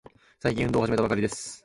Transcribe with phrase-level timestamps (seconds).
[0.39, 1.59] 最近、運動を始めたばかりです。